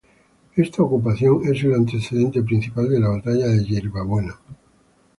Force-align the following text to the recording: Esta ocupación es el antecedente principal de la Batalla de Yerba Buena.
Esta 0.55 0.81
ocupación 0.81 1.41
es 1.47 1.63
el 1.63 1.75
antecedente 1.75 2.41
principal 2.41 2.89
de 2.89 2.99
la 2.99 3.09
Batalla 3.09 3.45
de 3.49 3.63
Yerba 3.63 4.01
Buena. 4.01 4.35